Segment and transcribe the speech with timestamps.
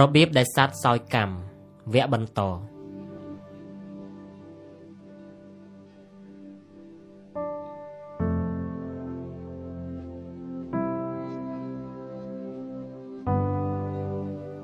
[0.00, 1.34] របៀបដែលសត្វសោយកម្ម
[1.94, 2.40] វគ្គបន្ត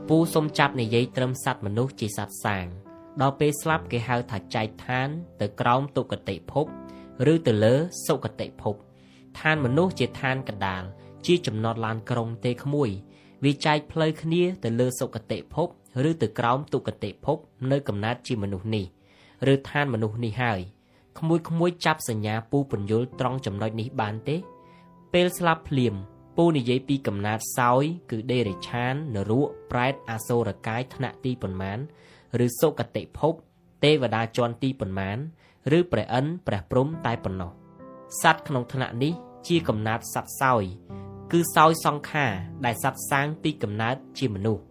[0.08, 2.66] ពូសុំចាប់និយាយត្រឹមសត្វមនុស្សជាសត្វសាង
[3.20, 5.08] ដល់ពេលស្លាប់គេហៅថាចែកឋាន
[5.40, 6.66] ទៅក្រោមទុគតិភព
[7.32, 7.74] ឬទៅលើ
[8.06, 8.74] សុគតិភព
[9.40, 10.82] ឋានមនុស្សជាឋានកណ្ដាល
[11.26, 12.90] ជាចំណត់ឡានក្រុងទេក្មួយ
[13.44, 15.68] វាចែកផ្លូវគ្នាទៅលើសុគតិភព
[16.08, 17.36] ឬទៅក្រោមទុគតិភព
[17.70, 18.84] នៅកំណត់ជាមនុស្សនេះ
[19.52, 20.60] ឬឋានមនុស្សនេះហើយ
[21.18, 24.36] ក្មួយក្មួយចាប់សញ្ញាពូពន្យល់ត្រង់ចំណុចនេះបានទេ
[25.12, 25.94] ពេលស្លាប់ភ្លាម
[26.36, 31.78] ពូនិយាយពីកំណត់សោយគឺដេរិឆាននរកប្រែតអសូរកាយថ្នាក់ទីប៉ុន្មាន
[32.44, 33.34] ឬសុគតិភព
[33.84, 35.18] ទេវតាជាន់ទីប៉ុន្មាន
[35.78, 37.50] ឬព្រះអិនព្រះព្រំតែប៉ុណ្ណោះ
[38.22, 39.12] សត្វក្នុងថ្នាក់នេះ
[39.48, 40.64] ជាកំណត់សត្វសោយ
[41.32, 42.32] គឺសោយសង្ខារ
[42.64, 44.62] ដែលសត្វសាងពីកំណើតជាមនុស្ស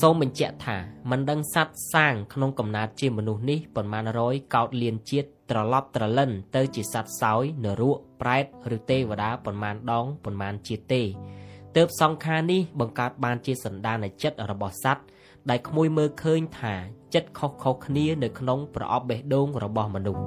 [0.00, 0.76] សូមបញ្ជាក់ថា
[1.10, 8.44] មិនដឹងសត្វសាងក្នុងកំណើតជាមនុស្សនេះប៉ុន្មានរយកោតលៀនជាតិត្រឡប់ត្រលិនទៅជាសត្វសោយនរកប្រែត
[8.76, 11.02] ឬទេវតាប៉ុន្មានដងប៉ុន្មានជាតិទេ
[11.76, 15.02] ទើបសង្ខារនេះបង្កើតបានជាសន្តានចិត្តរបស់សត្វ
[15.50, 16.74] ដែលក្មួយមើលឃើញថា
[17.14, 20.22] ចិត្តខុសៗគ្នានៅក្នុងប្រអប់បេះដូងរបស់មនុស្ស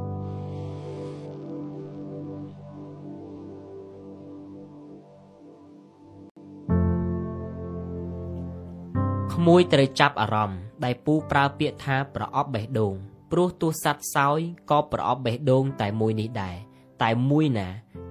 [9.36, 12.96] ក្មួយត្រូវចាប់អារម្មណ៍ដែលពូប្រើពាក្យថាប្រអប់បេះដូង
[13.32, 14.40] ព្រោះទោះសัตว์សោយ
[14.72, 16.56] ក៏ប្រអប់បេះដូងតែមួយនេះដែរ
[17.04, 17.68] តែមួយណា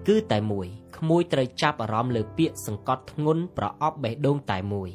[0.08, 0.66] គឺតែមួយ
[0.97, 4.91] ក្មួយត្រូវចាប់អារម្មណ៍លើពាក្យសង្កត់ធ្ងន់ប្រអប់បេះដូងតែមួយ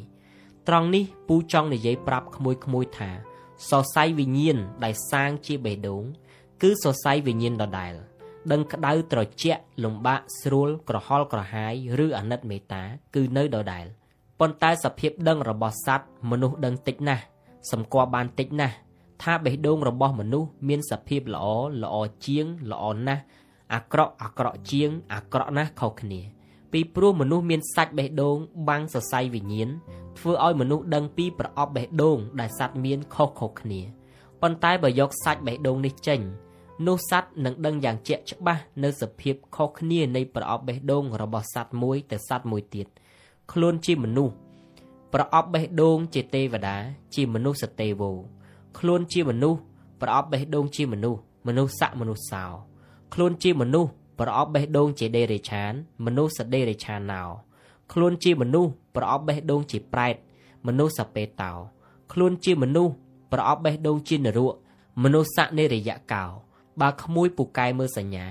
[0.67, 3.09] ត្រង់នេះពូចង់និយាយប្រាប់ក្មួយក្មួយថា
[3.69, 6.03] សរសៃវិញ្ញាណដែលសាងជាបេះដូង
[6.61, 7.93] គឺសរសៃវិញ្ញាណដដែល
[8.51, 11.73] ដឹងក្តៅត្រជាក់លំបាកស្រួលក្រហល់ក្រហាយ
[12.05, 12.83] ឬអាណិតមេត្តា
[13.15, 13.98] គឺនៅដដែល
[14.39, 17.23] ប៉ុន្តែសភាពដឹងរបស់សត្វមនុស្សដឹងតិចណាស់
[17.71, 18.75] សម្គាល់បានតិចណាស់
[19.23, 21.45] ថាបេះដូងរបស់មនុស្សមានសភាពល្អ
[21.83, 21.95] ល្អ
[22.25, 23.21] ជាងល្អណាស់
[23.73, 26.21] អាក្រក់អាក្រក់ជាងអាក្រក់ណាស់ខុសគ្នា
[26.71, 28.37] ពីព្រោះមនុស្សមានសាច់បេះដូង
[28.69, 29.69] បាំងសរសៃវិញ្ញាណ
[30.17, 33.81] ធ្វើឲ្យមនុស្សដឹងពីប្រអប់បេះដូងដែលសត្វមានខុសៗគ្នា
[34.41, 36.19] ប៉ុន្តែបើយកសាច់បេះដូងនេះចេញ
[36.87, 42.87] នោះសត្វនឹងដឹងយ៉ាងជាក់ច្បាស់នៅសភាពខុសគ្នានៃប្រអប់បេះដូងរបស់សត្វមួយទៅសត្វមួយទៀត។
[43.51, 44.33] ខ្លួនជាមនុស្ស
[45.13, 46.77] ប្រអប់បេះដូងជាទេវតា
[47.13, 48.11] ជាមនុស្សសទេវោ
[48.77, 49.59] ខ្លួនជាមនុស្ស
[50.01, 52.43] ប្រអប់បេះដូងជាមនុស្សមនុស្សស័កមនុស្សសោ
[53.13, 53.89] ខ្លួនជាមនុស្ស
[54.19, 55.73] ប្រអប់បេះដូងជាដេរេឆាន
[56.05, 57.23] មនុស្សសដេរេឆានណោ
[57.91, 60.15] ខ្លួនជាមនុស្សប្រអប់បេះដូងជាប្រែត
[60.67, 61.51] មនុស្សសពេតោ
[62.11, 62.93] ខ្លួនជាមនុស្ស
[63.31, 64.53] ប្រអប់បេះដូងជានរក
[65.03, 66.23] មនុស្សសនេរយកោ
[66.81, 68.25] បើក្មួយពូកែមើលសញ្ញា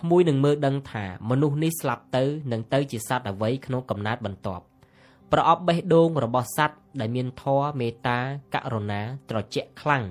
[0.00, 4.64] ក្មួយនឹងមើលដឹងថាមនុស្សនេះស្លាប់ទៅនឹងទៅជាសត្វអ្វីក្នុងកំណត់បន្ទាប់
[5.32, 8.18] ប្រអប់បេះដូងរបស់សត្វដែលមានធម៌មេត្តា
[8.54, 9.00] ករុណា
[9.30, 10.04] ត្រជាក់ខ្លាំង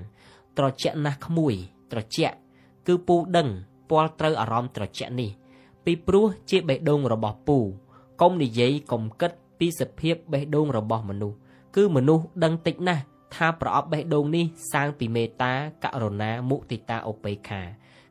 [0.58, 1.54] ត្រជាក់ណាស់ក្មួយ
[1.92, 2.36] ត្រជាក់
[2.88, 3.48] គឺពូដឹង
[3.90, 5.32] ពាល់ត្រូវអារម្មណ៍ត្រជាក់នេះ
[5.86, 7.58] ពីព្រោះជាបេះដូងរបស់ពូ
[8.22, 11.38] កុំនិយាយកុំគិតពីសភាពបេះដូងរបស់មនុស្ស
[11.76, 13.04] គឺមនុស្សដឹងតិចណាស់
[13.36, 15.54] ថាប្រអប់បេះដូងនេះសាងពីមេត្តា
[15.84, 17.62] ករុណាមុទិតាឧបេក្ខា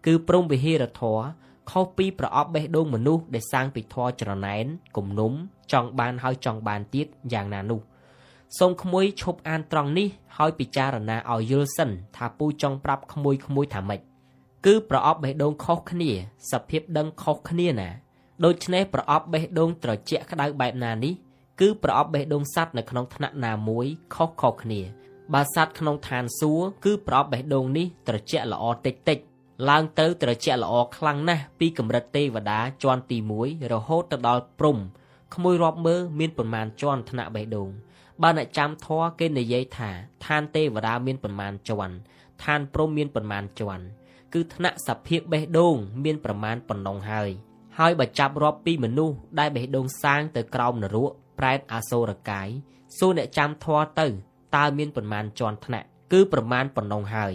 [0.06, 1.24] គឺព្រមវិហារធម៌
[1.71, 4.65] ខុសពីប្រអប់បេះដូងមនុស្សដែលសាងពីធម៌ច្រណែន
[4.97, 5.33] គំនុំ
[5.71, 7.81] ចង់បានហើយចង់បានទៀតយ៉ាងណានោះ
[8.59, 10.07] សូមក្មួយឈប់អានត្រង់នេះ
[10.37, 13.99] ហើយពិចារណាឲ្យយល់សិនថាពូចង់ប្រាប់ក្មួយក្មួយថាម៉េច
[14.65, 16.11] គឺប្រអប់បេះដូងខុសគ្នា
[16.51, 17.89] សភាពដឹងខុសគ្នាណា
[18.45, 21.13] ដូច្នេះប្រអប់បេះដូងត្រជាក់ក្តៅបែបណានេះ
[21.59, 23.85] គឺប្រអប់បេះដូងសัตว์នៅក្នុងថ្នាក់ណាមួយ
[24.15, 24.81] ខុសខុសគ្នា
[25.33, 29.19] បើសัตว์ក្នុងឋានសួគ៌គឺប្រអប់បេះដូងនេះត្រជាក់ល្អតិចតិច
[29.68, 34.78] ឡើងទៅត្រជាក់ល្អខ្លាំងណាស់ពីកម្រិតទេវតាជាន់ទី1រហូតទៅដល់ព្រំ
[35.34, 37.68] ក្មួយរាប់មើលមានប្រមាណជាន់ថ្នាក់បេះដូង
[38.22, 39.90] បើអ្នកចាំធរគេនិយាយថា
[40.26, 41.94] ឋានទេវតាមានប្រមាណជាន់
[42.44, 43.84] ឋានព្រំមានប្រមាណជាន់
[44.34, 47.30] គឺថ្នាក់សភាពបេះដូងមានប្រមាណប៉ុណ្ណឹងហើយ
[47.78, 52.48] ហើយបើចាប់រាប់ពីមនុស្សដែលបេះដូងសាងទៅក្រោមនរកប្រែតអាសូរកាយ
[52.98, 54.06] សួរអ្នកចាំធរទៅ
[54.56, 57.34] តើមានប្រមាណជាន់ថ្នាក់គឺប្រមាណប៉ុណ្ណឹងហើយ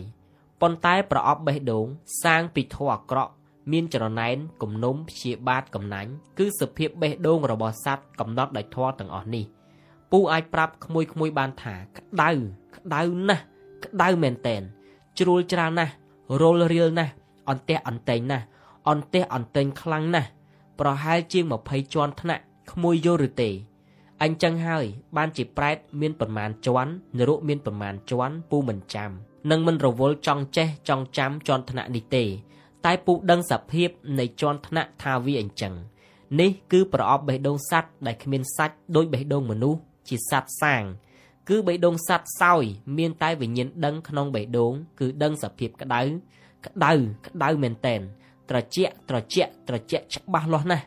[0.68, 1.86] ប៉ុន្តែប្រអប់បេះដូង
[2.24, 3.32] សាងពីធម៌អាក្រក់
[3.72, 9.46] មានចរណែនគំនុំព្យាបាទកំណាញ់គឺសភាពបេះដូងរបស់សត្វកំណត់ដោយធម៌ទាំងអស់នេះ
[10.12, 12.30] ពូអាចប្រាប់ក្មួយក្មួយបានថាក្តៅ
[12.76, 13.44] ក្តៅណាស់
[13.86, 14.62] ក្តៅមែនតែន
[15.20, 15.94] ជ្រួលច្រាលណាស់
[16.42, 17.14] រលរៀលណាស់
[17.50, 18.46] អន្ទះអន្តែងណាស់
[18.90, 20.30] អន្ទះអន្តែងខ្លាំងណាស់
[20.80, 23.50] ប្រហែលជាង20ជាន់ថ្នាក់ក្មួយយល់ឬទេ
[24.23, 24.85] អញ្ចឹងហើយ
[25.17, 29.11] បានជាប្រែតមានប្រមាណជាន់នរកមានប្រមាណជាន់ពូមិនចាំ
[29.51, 32.25] នឹងមិនរវល់ចង់ចេះចង់ចាំជាន់ថ្នាក់នេះទេ
[32.85, 33.89] តែពូដឹងសភាព
[34.19, 35.75] នៃជាន់ថ្នាក់ថាវាអញ្ចឹង
[36.41, 40.83] នេះគឺប្រអប់បេះដូងសัตว์ដែលគ្មានសាច់ដូចបេះដូងមនុស្សជាសัตว์សាង
[41.49, 42.65] គឺបេះដូងសัตว์សោយ
[42.99, 46.03] មានតែវិញ្ញាណដឹងក្នុងបេះដូងគឺដឹងសភាពក្តៅ
[46.67, 46.93] ក្តៅ
[47.27, 48.01] ក្តៅមែនតែន
[48.51, 50.85] ត្រជាក់ត្រជាក់ត្រជាក់ច្បាស់លាស់ណាស់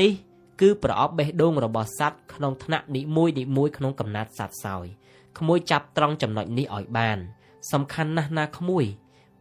[0.00, 0.12] នេះ
[0.61, 4.85] គឺប្រអប់បេះដូងរបស់សត្វក្នុងថ្នាក់នីមួយនីមួយក្នុងកំណត់សត្វសោយ
[5.37, 7.17] ក្មួយចាប់ត្រង់ចំណុចនេះឲ្យបាន
[7.71, 8.85] សំខាន់ណាស់ណាក្មួយ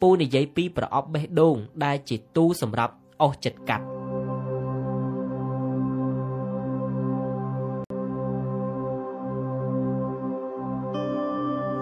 [0.00, 3.84] ពូនិយាយពីប្រអប់បេះដូងដែលជាទូសម្រាប់អស់ចិត្តកាត់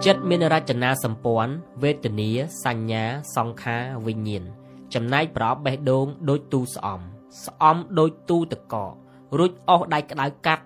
[0.07, 1.53] ចិត្តមានរចនាសម្ព័ន្ធ
[1.83, 2.31] វេទនា
[2.65, 3.05] សញ្ញា
[3.37, 4.45] សង្ខារវិញ្ញាណ
[4.95, 7.01] ចំណែកប្រអប់បេះដូងដូចទូស្អំ
[7.45, 8.95] ស្អំដូចទូតកក
[9.39, 10.65] រួចអស់ដៃក្តៅកាត់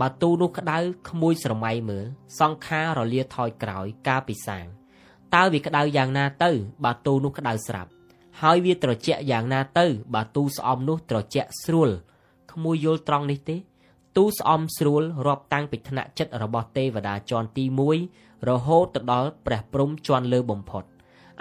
[0.00, 2.04] បើទូនោះក្តៅក្មួយស្រមៃមើល
[2.40, 4.66] សង្ខាររលាថយក្រោយកាពីសាង
[5.34, 6.50] តើវាក្តៅយ៉ាងណាទៅ
[6.84, 7.90] បើទូនោះក្តៅស្រាប់
[8.42, 11.90] ហើយវាត្រជាក់យ៉ាងណាទៅបើទូស្អំនោះត្រជាក់ស្រួល
[12.52, 13.56] ក្មួយយល់ត្រង់នេះទេ
[14.16, 17.64] ទូស្អំស្រួលរាប់តាំងពីថ្នាក់ចិត្តរបស់ទេវតាជាន់ទី
[18.06, 20.84] 1រហូតទៅដល់ព្រះព្រំជាន់លើបំផុត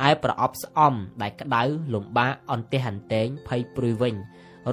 [0.07, 1.63] ឯប្រអប់ស្អំដែលក្តៅ
[1.93, 4.15] លំបាកអន្ទះអន្ទែងភ័យព្រួយវិញ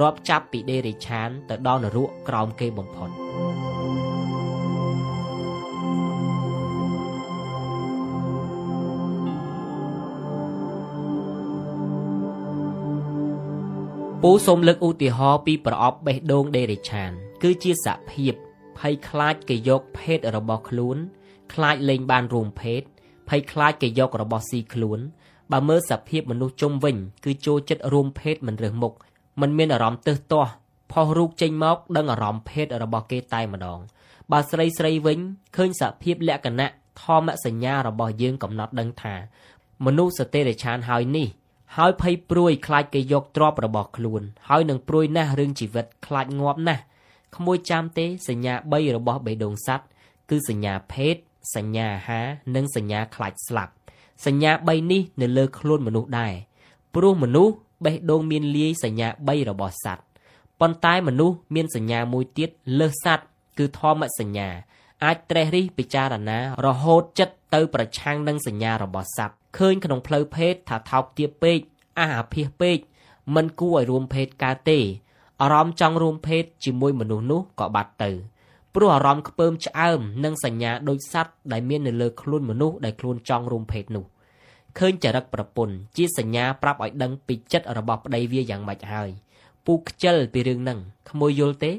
[0.00, 3.11] រាប់ចាប់ពីដេរិឆានទៅដល់នរកក្រោមគេបំផុត
[14.23, 17.11] ពូសូមលើកឧទាហរណ៍ពីប្រអប់បេះដូងដេរិឆាន
[17.43, 18.35] គឺជាសភាព
[18.79, 20.97] ភ័យខ្លាចគេយកភេទរបស់ខ្លួន
[21.53, 22.83] ខ្លាចលេងបានរួមភេទ
[23.29, 25.00] ភ័យខ្លាចគេយករបស់ស៊ីខ្លួន
[25.53, 28.94] បើមើលសភាពមនុស្សជុំវិញ គឺចូលចិត្តរួមភេទមិនរើសមុខ
[29.40, 30.50] មិនមានអារម្មណ៍ទើសទាស់
[30.93, 33.79] ផុសរូបចេញមកដឹងអារម្មណ៍ភេទរបស់គេតែម្ដង
[34.31, 35.19] បើស្រីស្រីវិញ
[35.56, 36.69] ឃើញសភាពលក្ខណៈ
[37.02, 39.14] ធម្មសញ្ញារបស់យើងកំណត់ដឹងថា
[39.87, 41.29] មនុស្សសតិរិឆានហើយនេះ
[41.76, 46.82] ហើយភ័យព្រួយខ្លាចគេយកទ្រព្យរបស់ខ្លួន ហើយនឹងព្រួយណាស់រឿងជីវិតខ្លាចងាប់ណាស់
[47.37, 49.88] ក្មួយចាំទេសញ្ញា3របស់បេះដូងសัตว์
[50.31, 51.17] គឺសញ្ញាភេទ
[51.56, 53.73] សញ្ញាអាហារនិងសញ្ញាខ្លាចស្លាប់
[54.26, 56.34] សញ្ញា3នេះនៅលើខ្លួនមនុស្សដែរ
[56.94, 60.05] ព្រោះមនុស្ស បេះដូងមានលាយសញ្ញា3របស់សត្វ
[60.61, 62.50] ប៉ុន្តែមនុស្សមានសញ្ញាមួយទៀត
[62.81, 63.25] លើសសត្វ
[63.58, 64.49] គឺធម្មសញ្ញា
[65.05, 71.58] អាចត្រេះរិះពិចារណា រហូតចិត្តទៅប្រឆាំងនឹងសញ្ញារបស់សត្វឃើញក្នុងផ្លូវភេទថាថោកទាបពេក
[71.99, 72.79] អាអាភិសពេក
[73.34, 74.79] មិនគួរឲ្យរួមភេទកើតទេ
[75.43, 78.11] អារម្មណ៍ចង់រួមភេទជាមួយមនុស្សនោះក៏បាត់ទៅ
[78.75, 84.05] ព្រោះអារម្មណ៍ខ្ពើមឆ្អើមនិងសញ្ញាដូចសត្វដែលមាននៅលើខ្លួនមនុស្សដែលខ្លួនចង់រួមភេទនោះ
[84.78, 89.10] ឃើញចរិតប្រពន្ធជាសញ្ញាប្រាប់ឲ្យដឹងពីចិត្តរបស់ប្តីវាយ៉ាងម៉េចហើយ
[89.66, 90.78] ពូខ្ជិលពីរឿងហ្នឹង
[91.10, 91.72] ក្មួយយល់ទេ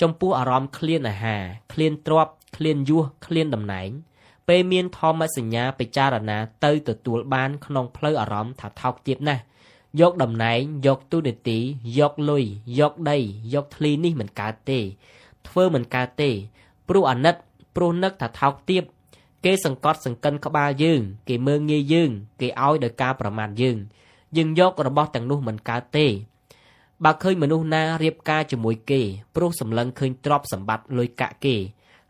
[0.00, 1.42] ចំពោះអារម្មណ៍ឃ្លានអាហារ
[1.72, 3.90] ឃ្លានទ្របឃ្លានយសឃ្លានតំណែង
[4.48, 9.42] ពេលមានធម្មសញ្ញាពិចារណាទៅទទួលបានក្នុងផ្លូវអារម្មណ៍ថាថោកទាបណាស់
[10.00, 11.58] យកតំណែងយកទូនាទី
[11.98, 12.44] យកលុយ
[12.78, 13.18] យកដី
[13.54, 14.80] យកធ្លីនេះមិនកើតទេ
[15.48, 16.30] ធ្វើមិនកើតទេ
[16.88, 17.34] ព្រោះអាណិត
[17.76, 18.82] ព្រោះនឹកថាថោកទាប
[19.45, 22.11] គេសង្កត់សង្កិនក្បាលយើងគេមើងងាយយើង
[22.41, 23.77] គេឲ្យដោយការប្រមាថយើង
[24.37, 26.07] យើងយករបស់ទាំងនោះមិនកើតទេ
[27.03, 29.01] បើឃើញមនុស្សណារៀបការជាមួយគេ
[29.35, 31.55] ព្រោះសម្លឹងឃើញទ្រព្យសម្បត្តិលុយកាក់គេ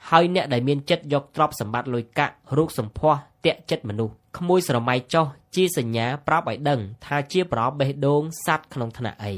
[0.10, 9.34] ហើយអ្នកដែលមានចិត្តយកទ្រព្យសម្បត្តិលុយកាក់រូបសម្ផស្សតាក់ចិត្តមនុស្សក្មួយស្រមៃចោះជាសញ្ញាប្រាប់ឲ្យដឹង ថាជាប្រអប់បេះដូងសัตว์ក្នុងថ្នាក់អី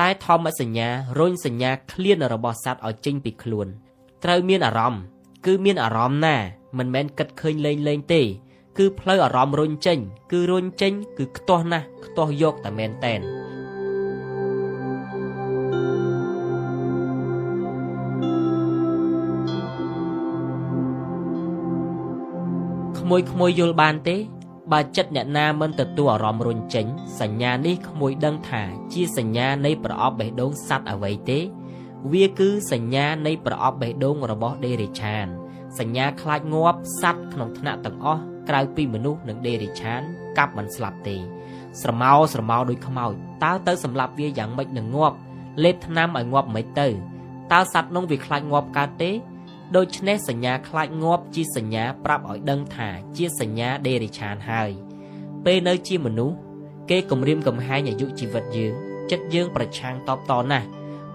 [0.00, 3.68] តែធម្មសញ្ញារុញសញ្ញាឃ្លានរបស់សัตว์ឲ្យចេញពីខ្លួន
[4.24, 5.02] ត្រូវមានអារម្មណ៍
[5.46, 6.36] គឺមានអារម្មណ៍ណា
[6.77, 8.21] មិនមែនគិតឃើញលេងលេងទេ
[8.77, 9.99] គឺផ្លូវអារម្មណ៍រុញចេញ
[10.31, 13.19] គឺរុញចេញ គឺខ្ទាស់ណាស់ខ្ទាស់យកតែមែនតែន
[22.99, 24.17] ក្មួយក្មួយយល់បានទេ
[24.71, 26.85] បើចិត្តអ្នកណាមិនទទួលអារម្មណ៍រុញចេញ
[27.19, 28.63] សញ្ញានេះក្មួយដឹងថា
[28.93, 31.39] ជាសញ្ញានៃប្រអប់បេះដូងសัตว์អ្វីទេ
[32.11, 35.42] វាគឺសញ្ញានៃប្រអប់បេះដូងរបស់ដេរិឆាន
[35.78, 40.00] សញ្ញាខ្លាចងាប់សัตว์ក្នុងថ្នាក់ទាំងអស់ក្រៅពីមនុស្សនិងដេរិឆាន
[40.38, 41.16] កាប់មិនស្លាប់ទេ
[41.80, 43.12] ស្រមោស្រមោដូចខ្មោច
[43.44, 45.16] តើទៅសម្លាប់វាយ៉ាងម៉េចនឹងងាប់
[45.64, 46.88] លេបថ្នាំឲ្យងាប់មិនទៅ
[47.52, 49.10] តើសัตว์នោះវាខ្លាចងាប់កើតទេ
[49.76, 54.70] ដូច្នេះសញ្ញាខ្លាចងាប់ជាសញ្ញាប្រាប់ឲ្យដឹងថាជាសញ្ញាដេរិឆានហើយ
[55.44, 56.36] ពេលនៅជាមនុស្ស
[56.90, 58.72] គេគំរាមកំហែងអាយុជីវិតយើង
[59.10, 60.66] ចិត្តយើងប្រឆាំងតបតណាស់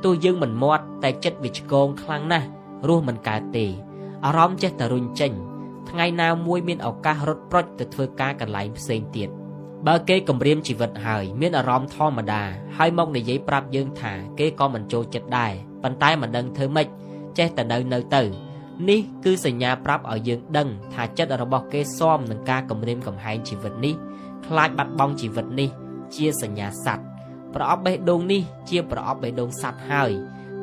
[0.04, 2.48] ទោះយើងមិនមាត់តែចិត្តវាឆ្កងខ្លាំងណាស់
[2.88, 3.66] រស់មិនកើតទេ
[4.25, 5.33] អារម្មណ៍ចេះតែរុញចេញ
[5.91, 9.29] ថ្ងៃណាមួយមានឱកាសរត់ប្រុចទៅធ្វើការកន្លែងផ្សេងទៀត
[9.87, 12.43] បើគេគំរាមជីវិតហើយមានអារម្មណ៍ធម្មតា
[12.77, 16.87] ហើយមកនិយាយប្រាប់យើងថាគេក៏មិនចូលចិត្តដែរប៉ុន្តែមិនដឹងធ្វើម៉េច
[17.39, 18.23] ចេះតែនៅនៅទៅ
[18.89, 23.95] នេះគឺសញ្ញាប្រាប់ឲ្យយើងដឹងថាចិត្តរបស់គេស៊ាំនឹងការគំរាមកំហែងជីវិតនេះ
[24.47, 25.69] ខ្លាចបាត់បង់ជីវិតនេះ
[26.15, 27.05] ជាសញ្ញាសត្វ
[27.55, 30.11] ប្រអប់បេះដូងនេះជាប្រអប់បេះដូងសត្វហើយ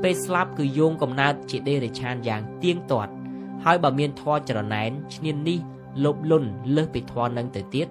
[0.03, 3.11] ពេលស្លាប់គឺយោងកំណើតជាដេរឆានយ៉ាងទៀងទាត់
[3.64, 5.58] ហ ហើយបើមានធម៌ច្រណែនឈ្នាននេះ
[6.04, 7.88] លោភលន់លើសពីធម៌នឹងទៅទៀត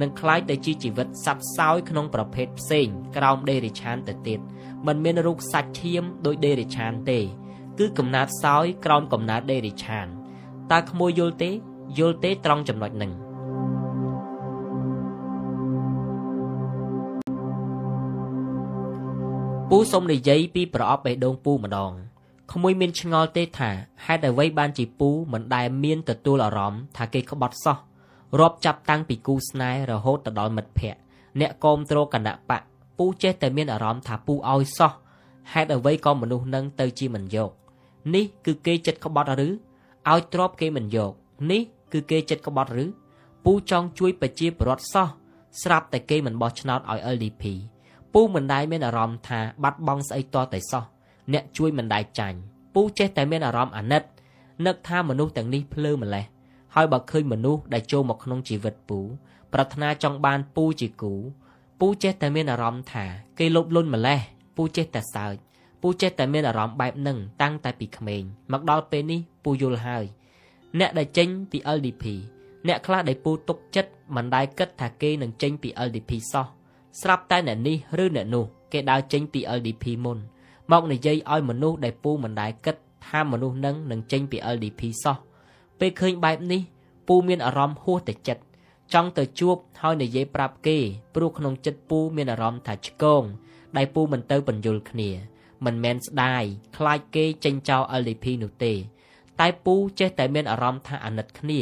[0.00, 4.40] នឹងคล้ายទៅជាជីវិតសត្វសោយក្នុងប្រភេទផ្សេងក្រោមដេរិឆានទៅទៀត
[4.86, 7.20] មិនមានរូបសាច់ឈាមដោយដេរិឆានទេ
[7.78, 10.06] គឺកំណើតសោយក្រោមកំណើតដេរិឆាន
[10.72, 11.50] តើក្មួយយល់ទេ
[11.98, 13.12] យល់ទេត្រង់ចំណុចហ្នឹង
[19.68, 21.92] ពូសុំនិយាយពីប្រអប់បេះដូងពូម្ដង
[22.53, 23.69] ក្មួយមានឆ្ងល់ទេថា
[24.05, 27.77] ហេតុអ្វីបានជាពូមិនដែលមានទទួលអារម្មណ៍ថាគេក្បត់សោះ
[28.39, 30.99] រាប់ចាប់តាំងពីគូស្នេហ៍រហូតទៅដល់មិត្តភ័ក្តិ
[31.39, 32.61] អ្នកគាំទ្រគណៈបក
[32.97, 34.91] ពូចេះតែមានអារម្មណ៍ថាពូឲ្យសោះ
[35.53, 37.51] ហេតុអ្វីក៏មនុស្សនឹងទៅជាមិនយក
[38.15, 41.11] នេះគឺគេចិត្តក្បត់ឬឲ្យទ្របគេមិនយក
[41.51, 41.61] នេះ
[41.93, 42.85] គឺគេចិត្តក្បត់ឬ
[43.45, 45.07] ពូចង់ជួយប្រជាពលរដ្ឋសោះ
[45.61, 47.43] ស្រាប់តែគេមិនបោះឆ្នោតឲ្យ LDP
[48.13, 50.83] ពូមិនដែលមានអារម្មណ៍ថាបាត់បង់ស្អីតតែសោះ
[51.33, 52.37] អ្នកជួយមិនដែលចាញ់
[52.73, 54.03] ពូចេះតែមានអារម្មណ៍អាណិត
[54.65, 56.25] នឹកថាមនុស្សទាំងនេះភ្លើម្លេះ
[56.75, 58.99] ហើយបើឃើញមនុស្សដែលចូលមកក្នុងជីវិតពូ
[59.53, 61.13] ប្រាថ្នាចង់បានពូជាគូ
[61.79, 63.05] ពូចេះតែមានអារម្មណ៍ថា
[63.39, 64.19] គេលោភលន់ម្លេះ
[64.55, 65.35] ពូចេះតែសើច
[65.81, 70.05] ពូចេះតែមានអារម្មណ៍បែបហ្នឹងតាំងតែពីក្មេងមកដល់ពេលនេះពូយល់ហើយ
[70.79, 72.03] អ្នកដែលចេញពី LDP
[72.67, 76.45] អ្នកខ្លះដែលពូទុកចិត្តមិនដែលគិតថាគេនឹងចេញពី LDP សោះ
[77.01, 80.19] ស្រាប់តែអ្នកនេះឬអ្នកនោះគេដើរចេញពី LDP មុន
[80.71, 82.75] មកនិយាយឲ្យមនុស្សដែលពូមិនដែលគិត
[83.07, 85.17] ថាមនុស្សនឹងនឹងចេញពី LDP សោះ
[85.79, 86.61] ពេលឃើញបែបនេះ
[87.07, 88.43] ពូមានអារម្មណ៍ហួសទៅចិត្ត
[88.93, 90.77] ចង់ទៅជួបហើយនិយាយប្រាប់គេ
[91.15, 93.23] ព្រោះក្នុងចិត្តពូមានអារម្មណ៍ថាឆ្កង
[93.77, 95.09] ដែលពូមិនទៅបញ្យលគ្នា
[95.65, 96.43] មិនមែនស្ដាយ
[96.77, 98.73] ខ្លាចគេចេញចោល LDP នោះទេ
[99.39, 101.59] តែពូចេះតែមានអារម្មណ៍ថាអាណិតគ្នា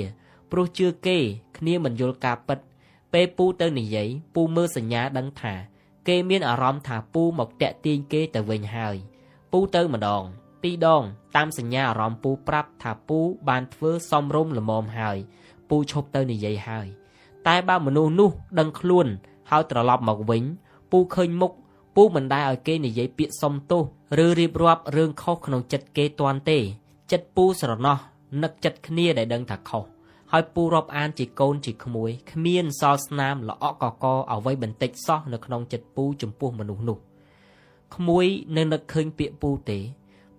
[0.51, 1.17] ព្រោះជឿគេ
[1.57, 2.59] គ្នាមិនយល់ការពិត
[3.13, 5.53] ពេលពូទៅនិយាយពូមើលសញ្ញាដឹងថា
[6.07, 8.95] គេមានអារម្មណ៍ថាពូមកតាក់ទាញគេទៅវិញហើយ
[9.51, 10.23] ពូទៅម្ដង
[10.61, 11.03] ពីរដង
[11.35, 13.19] តាមសញ្ញាអារម្មណ៍ពូប្រាប់ថាពូ
[13.49, 15.17] បានធ្វើសំរុំល្មមហើយ
[15.69, 16.87] ពូឈប់ទៅនិយាយហើយ
[17.47, 19.07] តែបើមនុស្សនោះដឹងខ្លួន
[19.49, 20.43] ហើយត្រឡប់មកវិញ
[20.91, 21.51] ពូឃើញមុខ
[21.95, 23.83] ពូមិនដែលឲ្យគេនិយាយពាក្យសុំទោស
[24.19, 26.59] ឬរៀបរាប់រឿងខុសក្នុងចិត្តគេតាន់ទេ
[27.11, 27.97] ចិត្តពូស្រណោះ
[28.43, 29.94] នឹកចិត្តគ្នាដែលដឹងថាខុស
[30.37, 36.97] ហើយពូរាប់អានជាកូនជាក្មួយគ្មានសល់ស្នាមល្អក់កកអ្វីបន្តិចសោះនៅក្នុងចិត្តពូចំពោះមនុស្សនោះ
[37.95, 38.25] ក្មួយ
[38.57, 39.79] នៅនឹកឃើញពាក្យពូទេ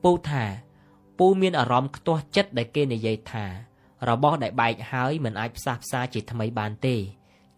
[0.05, 0.45] ពូថា
[1.19, 3.45] ពូមានអារម្មណ៍ខ្ទាស់ចិត្តដែលគេនិយាយថា
[4.09, 6.97] របស់ដែលបែកហើយមិនអាចផ្សះផ្សាជាថ្មីបានទេ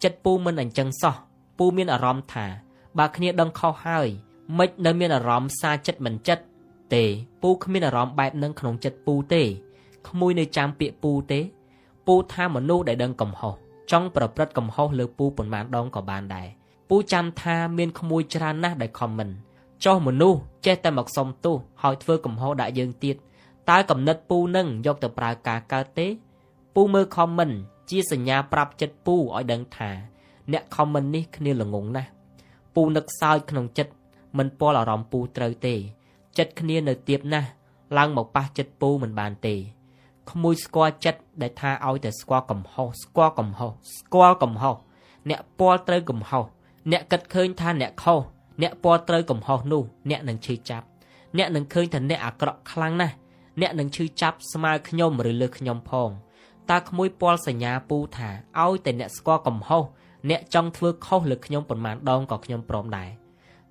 [0.02, 1.16] ចិត្តពូមិនអញ្ចឹងសោះ
[1.58, 2.46] ពូមានអារម្មណ៍ថា
[2.98, 4.08] បើគ្នាដឹងខុសហើយ
[4.58, 6.44] មិននៅមានអារម្មណ៍សាចិត្តមិនចិត្ត
[6.94, 7.04] ទេ
[7.42, 9.42] ពូគ្មានអារម្មណ៍បែបនឹងក្នុងចិត្តពូទេ
[10.08, 11.40] ក្មួយនៅចាំពាក្យពូទេ
[12.08, 13.54] ពូថាមនុស្សដែលដឹងកំហុស
[13.90, 16.48] ចង់ប្រព្រឹត្តកំហុសលើពូប៉ុន្មានដងក៏បានដែរ
[16.88, 19.28] ពូចាំថាមានក្មួយច្រើនណាស់ដែលខមមិន
[19.84, 23.16] ចុះមនុស្សចេះតែមកសុំទោសហើយធ្វើកំហុសដាក់យើងទៀត
[23.70, 26.06] តើកំណត់ពូនឹងយកទៅប្រើការកើតទេ
[26.74, 27.50] ពូមើលខមមិន
[27.90, 29.90] ជាសញ្ញាប្រាប់ចិត្តពូឲ្យដឹងថា
[30.52, 32.10] អ្នកខមមិននេះគ្នាល្ងងណាស់
[32.74, 33.92] ពូនឹកសើចក្នុងចិត្ត
[34.38, 35.74] មិនពាល់អារម្មណ៍ពូត្រូវទេ
[36.38, 37.48] ចិត្តគ្នានៅទៀបណាស់
[37.98, 39.54] ឡើងមកប៉ះចិត្តពូមិនបានទេ
[40.30, 44.76] ក្មួយស្គាល់ចិត្តដែលថាឲ្យតែស្គាល់កំហុសស្គាល់កំហុសស្គាល់កំហុស
[45.30, 46.44] អ្នកពាល់ត្រូវកំហុស
[46.92, 48.20] អ្នកគិតឃើញថាអ្នកខុស
[48.62, 50.86] អ្នកពាល់ត្រូវកំហុសនោះអ្នកនឹងឈឺចាប់
[51.38, 53.14] អ្នកនឹងឃើញថាអ្នកអាក្រក់ខ្លាំងណាស់
[53.60, 56.10] អ្នកនឹងឈឺចាប់ស្មើខ្ញុំឬលើខ្ញុំផង
[56.70, 58.28] តើក្មួយពាល់សញ្ញាពូថា
[58.62, 59.82] ឲ្យតែអ្នកស្គាល់កំហុស
[60.30, 63.08] អ្នកចង់ធ្វើខុសលើខ្ញុំប៉ុន្មានដងក៏ខ្ញុំព្រមដែរ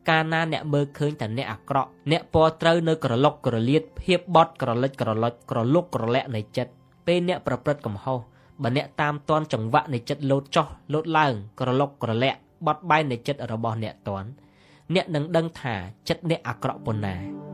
[0.10, 6.72] កាលណាអ្នកមើលឃើញតែអ្នកអាក្រក់អ្នកពណ៌ត្រូវនៅក្រឡុកក្រលៀតភាពបត់ក្រលិចក្រឡុចក្រលុកក្រលាក់នៃចិត្ត
[7.08, 8.20] ពេលអ្នកប្រព្រឹត្តកំហុស
[8.64, 14.30] បើអ្នកតាមតាន់ចង្វាក់នៃចិត្តលោតចុះលោតឡើងក្រឡុកក្រលាក់បត់បែននៃចិត្តរបស់អ្នកតាន់
[14.96, 15.76] អ្នកនឹងដឹងថា
[16.10, 17.47] ចិត្តអ្នកអាក្រក់ប៉ុណ្ណា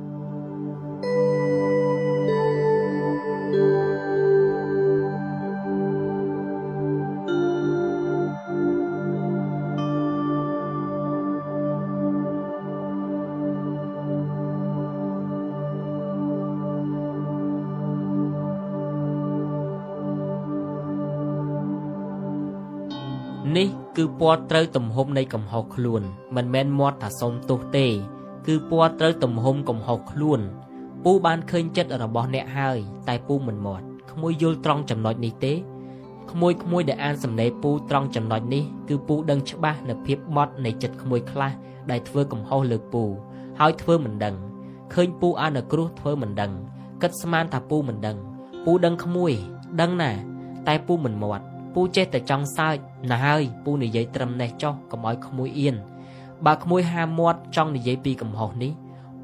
[23.98, 26.02] គឺពណ៌ត្រូវទំហំនៃកំហុសខ្លួន
[26.36, 27.88] មិនមែនមាត់ថាសុំទោសទេ
[28.48, 30.40] គឺពណ៌ត្រូវទំហំកំហុសខ្លួន
[31.04, 35.54] ពូបានឃើញចិត្តរបស់អ្នកហើយ តែពូមិនមាត់ក្មួយយល់ត្រង់ចំណុចនេះទេ
[36.32, 41.52] ក្មួយក្មួយដែលអានសំណេរពូត្រង់ចំណុចនេះគឺពូដឹងច្បាស់នៅភាពបត់នៃចិត្តក្មួយខ្លះ
[41.92, 43.04] ដែលធ្វើកំហុសលើពូ
[43.60, 44.36] ហើយធ្វើមិនដឹង
[44.94, 46.52] ឃើញពូអានគ្រោះធ្វើមិនដឹង
[47.02, 48.18] គិតស្មានថាពូមិនដឹង
[48.66, 49.32] ពូដឹងក្មួយ
[49.82, 50.12] ដឹងណា
[50.68, 52.78] តែពូមិនមាត់ ពូចេះតែចង់សើច
[53.12, 55.76] ណាស់ហើយពូនិយាយត្រឹមនេះចុះកុំឲ្យក្មួយអៀន
[56.46, 58.72] បើក្មួយហាមាត់ចង់និយាយពីកំហុសនេះ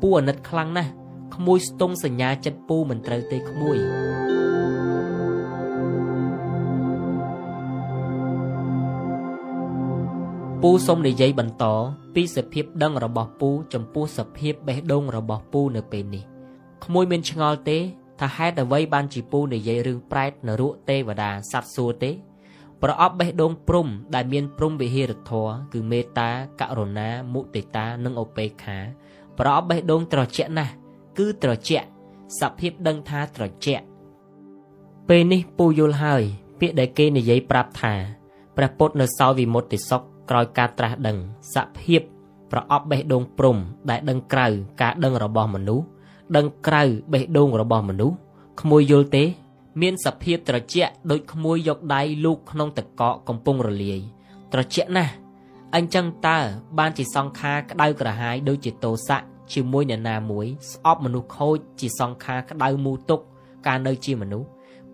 [0.01, 0.91] ពូអាណិតខ្លាំងណាស់
[1.35, 3.77] ក្មួយស្ទង់សញ្ញាចិត្តពូមិនត្រូវទេក្មួយ
[10.61, 11.65] ពូសូមនិយាយបន្ត
[12.15, 16.23] ពីសភាពដឹងរបស់ពូចំពោះសភាពបេះដូងរបស់ពូនៅពេលនេះ
[16.85, 17.77] ក្មួយមានឆ្ងល់ទេ
[18.21, 22.11] ថាហេតុអ្វីបានជាពូនិយាយរឿងប្រែតនរកទេវតាសត្វសួរទេ
[22.83, 26.29] ប្រអប់បេះដូងព្រំដែលមានព្រំវិហារធម៌គឺមេត្តា
[26.61, 28.77] ករុណាមុទិតានិងឧបេក្ខា
[29.39, 30.73] ប្រអប់បេះដូងត្រជាក់ណាស់
[31.17, 31.87] គឺត្រជាក់
[32.39, 33.83] សភាពដឹងថាត្រជាក់
[35.09, 36.23] ពេលនេះពូយល់ហើយ
[36.59, 37.93] ពាក្យដែលគេនិយាយប្រាប់ថា
[38.57, 41.17] ព្រះពុទ្ធនៅសោវិមុតតិសុខក្រោយការត្រាស់ដឹង
[41.53, 42.01] សភាព
[42.51, 43.57] ប្រអប់បេះដូងព្រំ
[43.89, 44.47] ដែលដឹងក្រៅ
[44.81, 45.85] ការដឹងរបស់មនុស្ស
[46.37, 46.83] ដឹងក្រៅ
[47.13, 48.15] បេះដូងរបស់មនុស្ស
[48.61, 49.23] ក្មួយយល់ទេ
[49.81, 53.99] មានសភាពត្រជាក់ដូចក្មួយយកដៃលូកក្នុងទឹកកកកំពុងរលាយ
[54.53, 55.13] ត្រជាក់ណាស់
[55.75, 56.37] អញ្ចឹងតើ
[56.79, 59.17] បានជាសង្ខារក្តៅក្រហាយដូចជាតោសៈ
[59.53, 63.19] ជាមួយអ្នកណាមួយស្អប់មនុស្សខូចជាសង្ខារក្តៅមូទុក
[63.67, 64.47] កាលនៅជាមនុស្ស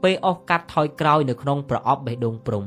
[0.03, 2.65] ពេលអស់កាត់ថយក្រោយនៅក្នុងប្រអប់បេះដូងព្រំ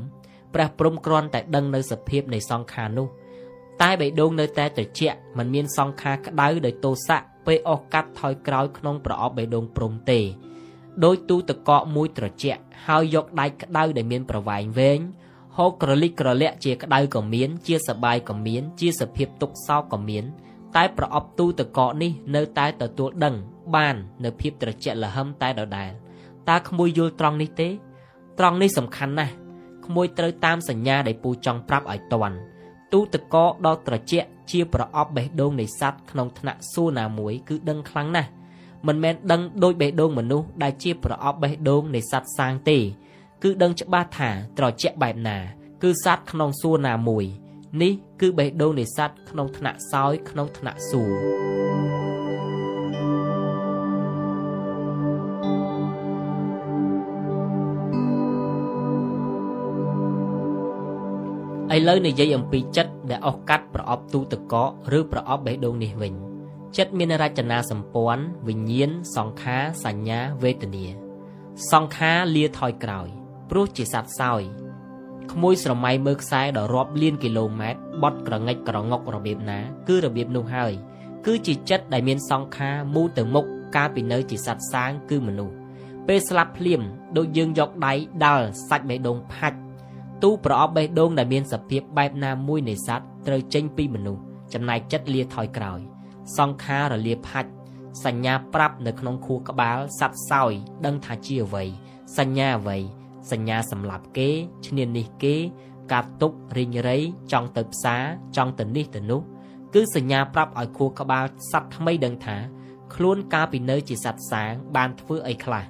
[0.55, 3.09] ព្រះព្រំគ្រាន់តែដឹងនៅសភាពនៃសង្ខារនោះ
[3.83, 10.21] តែបេះដូងនៅតែត្រជាក់មិនមានសង្ខារក្តៅដោយទោសៈពេលអស់កាត់ថយក្រោយក្នុងប្រអប់បេះដូងព្រំទេ
[11.05, 15.01] ដោយទូតកកមួយត្រជាក់ហើយយកដៃក្តៅដែលមានប្រវែងវែង
[15.57, 20.25] ហូរក្រលិចក្រលាក់ជាក្តៅក៏មាន ជាសបាយក៏មាន ជាសភាពទុកសោកក៏មាន
[20.77, 23.35] តែប្រអប់ទូតកកនេះនៅតែទទួលដឹង
[23.75, 25.93] បាននៅភាពត្រជាក់ល្ហឹមតែដដែល
[26.49, 27.69] តើក្មួយយល់ត្រង់នេះទេ
[28.39, 29.33] ត្រង់នេះសំខាន់ណាស់
[29.87, 32.37] ក្មួយត្រូវតាមសញ្ញាដែលពូចង់ប្រាប់ឲ្យតន់
[32.93, 38.31] ទូតកកដ៏ត្រជាក់ជាប្រអប់បេះដូងនៃសត្វក្នុងថ្នាក់សួរណាមួយគឺដឹងខ្លាំងណាស់
[38.87, 42.79] មិនមែនដឹងដូចបេះដូងមនុស្សដែលជាប្រអប់បេះដូងនៃសត្វសាងទេ
[43.43, 45.39] គឺដឹងច្បាស់ថាត្រជាក់បែបណា
[45.83, 47.25] គឺសត្វក្នុងសួរណាមួយ
[47.83, 51.13] នេះគឺបេះដូងនៃសត្វក្នុងថ្នាក់សោយក្នុងថ្នាក់សួរ
[61.77, 66.28] ឥឡូវនិយាយអំពីចិត្តដែលអស់កាត់ប្រអប់ទូទឹកកកឬប្រអប់បេះដូងនេះវិញ
[66.77, 70.87] ចិត្តមានរចនាសម្ព័ន្ធវិញ្ញាណសង្ខារសញ្ញាវេទនា
[71.73, 73.09] សង្ខារលាថយក្រោយ
[73.51, 74.43] ព្រោះជាសត្វសោយ
[75.33, 80.73] ក្មួយស្រមៃមើលខ្សែដ៏រាប់លានគីឡូម៉ែត្របត់ក្រងិចក្រងុករបៀបណា គឺរបៀបនោះហើយ
[81.27, 85.55] គឺជាចិត្តដែលមានសង្ខារមូលទៅមុខកាលពីនៅជាសត្វសាងគឺមនុស្ស
[86.09, 86.81] ពេលស្លាប់ភ្លាម
[87.17, 87.93] ដូចយើងយកដៃ
[88.25, 89.59] ដាល់សាច់បេះដូងផាច់
[90.23, 95.81] ទូប្រអប់បេះដូងដែលមានសភាពបែបណាមួយនៃសត្វត្រូវចេញពីមនុស្សចំណែកចិត្តលាថយក្រោយ
[96.37, 97.51] សង្ខាររលាផាច់
[98.05, 100.53] សញ្ញាប្រាប់នៅក្នុងខួរក្បាលសត្វសោយ
[100.87, 101.65] ដឹងថាជាអ្វី
[102.19, 102.79] សញ្ញាអ្វី
[103.31, 104.29] សញ្ញាសម្លាប់គេ
[104.67, 105.37] ឈ្នានេះគេ
[105.93, 106.97] ការទុករិញរៃ
[107.33, 108.03] ចង់ទៅផ្សារ
[108.37, 109.21] ចង់ទៅនេះទៅនោះ
[109.75, 112.37] គឺសញ្ញាប្រាប់ឲ្យខួរក្បាលសត្វថ្មីដឹងថា
[112.95, 115.65] ខ្លួនកាលពីនៅជាសត្វសាងបានធ្វើអីខ្លះ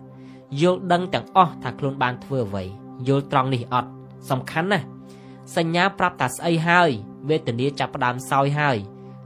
[0.60, 2.64] យល់ដឹងទាំងអស់ថាខ្លួនបានធ្វើអ្វី
[3.08, 3.90] យល់ត្រង់នេះអត់
[4.30, 4.86] សំខាន់ណាស់
[5.56, 6.90] សញ្ញាប្រាប់ថាស្អីហើយ
[7.28, 8.78] វេទនាចាប់ផ្ដើមសោយហើយ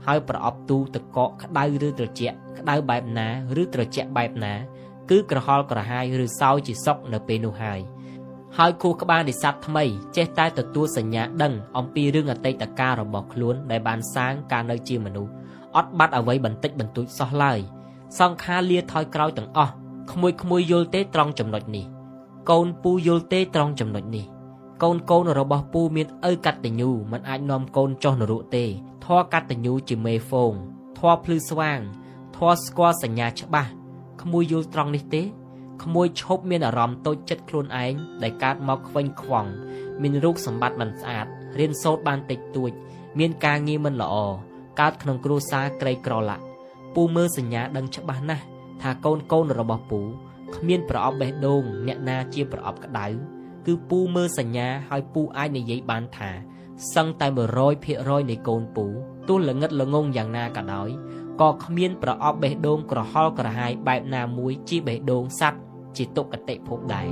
[0.05, 3.27] ហើយប្រអប់ទូតកកក្តៅឬត្រជាក់ក្តៅបែបណា
[3.61, 4.53] ឬត្រជាក់បែបណា
[5.09, 7.79] គឺក្រហល់ក្រហាយឬសោយជាសុកនៅពេលនោះហើយ
[8.57, 9.83] ហើយគូក្បាលនិស័តថ្មី
[10.15, 15.31] ចេះតែទទួលសញ្ញាដឹងអំពីរឿងអតីតកាលរបស់ខ្លួនដែលបានសាងកាលនៅជាមនុស្ស
[15.75, 17.59] អត់បាត់អ្វីបន្តិចបន្តួចសោះឡើយ
[18.19, 19.73] សង្ខារលាថយក្រោយទាំងអស់
[20.11, 21.85] ក្មួយក្មួយយល់ទេត្រង់ចំណុចនេះ
[22.49, 24.25] កូនពូយល់ទេត្រង់ចំណុចនេះ
[24.83, 28.65] កូនកូនរបស់ពូមានឪកតញ្ញូមិនអាចនាំកូនចុះនរកទេ
[29.03, 30.53] ធរកតញ្ញូជាមេហ្វូង
[30.99, 31.79] ធរភ្លឺស្វាង
[32.35, 33.71] ធរស្គាល់សញ្ញាច្បាស់
[34.21, 35.23] ក្មួយយល់ត្រង់នេះទេ
[35.83, 39.45] ក្មួយឈប់មានអារម្មណ៍តូចចិត្តខ្លួនឯងដែលកើតមកខ្វែងខ្វង
[40.01, 41.25] មានរូបសម្បត្តិមិនស្អាត
[41.59, 42.71] រៀនសូត្របានតិចតួច
[43.19, 44.15] មានការងារមិនល្អ
[44.79, 46.43] កើតក្នុងគ្រួសារក្រីក្រឡាក់
[46.95, 48.43] ពូមើលសញ្ញាដឹងច្បាស់ណាស់
[48.81, 50.01] ថាកូនកូនរបស់ពូ
[50.55, 53.07] គ្មានប្រអប់បេះដូងអ្នកណាជាប្រអប់ក្តៅ
[53.65, 56.31] គឺពូមើលសញ្ញាហើយពូអាចនិយាយបានថា
[56.94, 57.26] សឹងតែ
[57.78, 58.86] 100%នៃកូនពូ
[59.28, 60.88] ទោះល្ងិតល្ងងយ៉ាងណាក៏ដោយ
[61.40, 65.62] ក៏គ្មានប្រអប់បេះដូងក្រហល់ក្រហាយបែបណាមួយជាបេះដូងសัตว์
[65.96, 67.08] ជាទុក្ខតិភពដែរ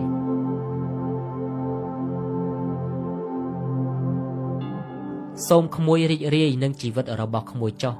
[5.49, 7.95] សូមក្មួយរីករាយនឹងជីវិតរបស់ក្មួយចុះ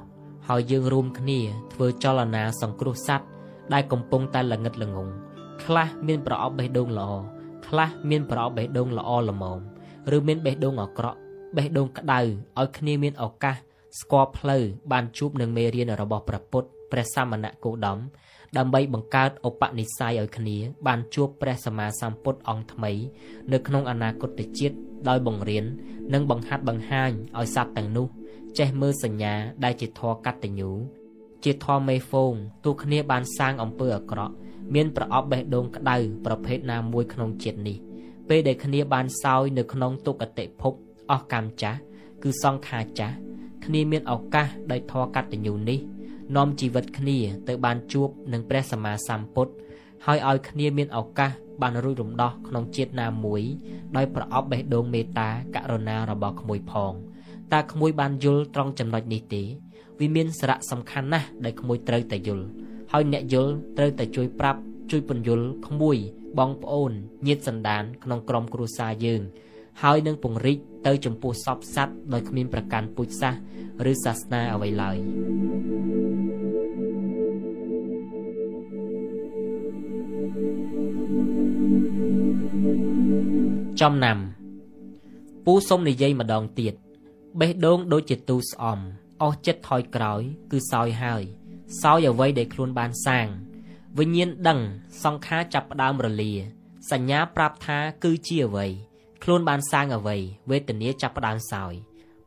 [0.47, 1.39] ហើយយើងរួមគ្នា
[1.73, 3.29] ធ្វើចលនាសង្គ្រោះសัตว์
[3.73, 5.07] ដែលកំពុងតែល្ងិតល្ងង
[5.63, 7.11] ខ្លះមានប្រអប់បេះដូងល្អ
[7.67, 9.59] ខ្លះមានប្រអប់បេះដូងល្អល្មម
[10.15, 11.17] ឬមានបេះដូងអាក្រក់
[11.56, 12.20] បេះដូងក្តៅ
[12.60, 13.56] ឲ្យគ្នាមានឱកាស
[14.00, 14.62] ស្គាល់ផ្លូវ
[14.92, 17.98] បានជួបនឹងមេរៀនរបស់ព្រះពុទ្ធព្រះសមណគោដម
[18.58, 22.92] ដើម្បីបង្កើតឧបនិស្ស័យឲ្យគ្នាបានជួបព្រះសម្មាសម្ពុទ្ធអង្គថ្មី
[23.52, 24.76] នៅក្នុងអនាគតជាតិ
[25.08, 25.64] ដោយបង្រៀន
[26.12, 28.06] និងបង្ហាត់បង្ហាញឲ្យសត្វទាំងនោះ
[28.58, 29.34] ចេះមើលសញ្ញា
[29.64, 30.70] ដែលជាធម៌កតញ្ញូ
[31.44, 32.32] ជាធម៌មេហ្វូង
[32.64, 34.34] ទូគ្នាបានសាងអំពើអាក្រក់
[34.74, 37.76] មានប្រអប់បេះដូងក្តៅប្រភេទណាមួយក្នុងជាតិនេះ
[38.28, 40.74] ពេលដែលគ្នាបានសោយនៅក្នុងទុគតិភព
[41.10, 41.78] អស់កម្មចាស់
[42.22, 43.14] គឺសង្ខារចាស់
[43.64, 45.78] គ្នាមានឱកាសដោយធរកតញ្ញូនេះ
[46.36, 49.52] នាំជីវិតគ្នាទៅបានជួបនឹងព្រះសម្មាសម្ពុទ្ធ
[50.06, 51.30] ហើយឲ្យគ្នាមានឱកាស
[51.62, 53.42] បានរួចរំដោះក្នុងជាតិណាមួយ
[53.96, 56.92] ដោយប្រអប់បេះដូងមេត្តាករុណារបស់ក្មួយផង
[57.52, 59.42] តើក្មួយបានយល់ត្រង់ចំណុចនេះទេ
[59.98, 62.46] វាមានសារៈសំខាន់ណាស់ដែលក្មួយត្រូវតែយល់
[62.92, 64.60] ហើយអ្នកយល់ត្រូវតែជួយប្រាប់
[64.90, 65.96] ជួយពន្យល់ក្មួយ
[66.38, 66.92] បងប្អូន
[67.26, 69.22] ញាតិសន្តានក្នុងក្រុមគ្រួសារយើង
[69.82, 73.40] ហើយនឹងពង្រីកទៅចំពោះសពសัตว์ដោយគ្មានប្រកាន់ពូជសាសន៍
[73.90, 74.96] ឬសាសនាអ្វីឡើយ
[83.80, 84.18] ចំណាំ
[85.44, 86.74] ពូសុំនិយាយម្ដងទៀត
[87.40, 88.78] បេះដូងដូចជាទូស្អំ
[89.22, 91.22] អស់ចិត្តថយក្រោយ គឺសោយហើយ
[91.82, 93.26] សោយអ្វីដែលខ្លួនបានសាង
[93.98, 94.60] វិញ្ញាណដឹង
[95.04, 96.32] សង្ខារចាប់ផ្ដើមរលា
[96.90, 98.66] សញ្ញាប្រាប់ថាគឺជាអ្វី
[99.22, 100.16] ខ្លួនបានសាងអ្វី
[100.50, 101.72] វេទនាចាប់ផ្ដើមសោយ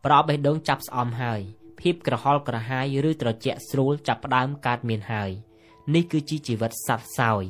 [0.03, 1.41] ប្រអប់បេះដូងចាប់ស្អំហើយ
[1.79, 5.31] ភាពក្រហល់ក្រហាយឬត្រជាក់ស្រួលចាប់ផ្ដើមកើតមានហើយ
[5.93, 7.43] នេះគឺជាជីវិតសត្វសោយ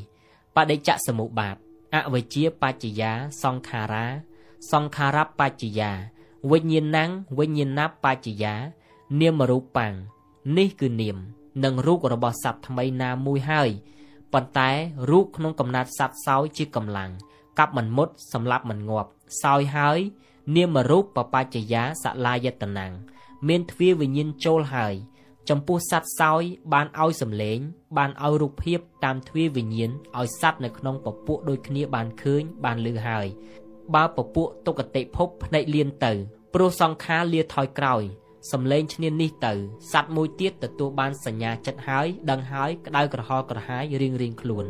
[0.56, 1.56] បដិច្ចសមុបាទ
[1.96, 3.12] អវិជ្ជាបច្ចយា
[3.44, 4.06] សង្ខារា
[4.72, 5.92] សង្ខារបច្ចយា
[6.52, 8.56] វិញ្ញាណังវិញ្ញាណបច្ចយា
[9.22, 9.94] នាមរូបាំង
[10.58, 11.18] នេះគឺនាម
[11.64, 13.70] និងរូបរបស់សត្វថ្មីណាមួយហើយ
[14.34, 14.70] ប៉ុន្តែ
[15.10, 17.12] រូបក្នុងកំណត់សត្វសោយជាកម្លាំង
[17.60, 19.10] កាប់មិនមុតសម្លាប់មិនងាប់
[19.44, 20.00] សោយហើយ
[20.56, 22.92] នាមរូបបបច្ចយាសឡាយតនាង
[23.48, 24.96] មានទ្វាវិញ្ញាណចូលហើយ
[25.50, 27.60] ចំពោះសត្វសោយបានឲ្យសម្លេង
[27.98, 33.28] បានឲ្យរូបភាពតាមទ្វាវិញ្ញាណឲ្យសត្វនៅក្នុងពពួកដូចគ្នាបានឃើញបានលឺហើយ
[33.96, 36.14] បើពពួកទុគតិភពភ្នែកលៀនទៅ
[36.54, 38.04] ព្រោះសង្ខារលាថយក្រោយ
[38.52, 39.54] សំឡេងឈ្នាននេះទៅ
[39.92, 44.66] សัตว์មួយទៀតទទួលបានសញ្ញាចិត្តហើយដឹងហើយក្តៅក្រហល់ក្រហាយរៀងរៀងខ្លួន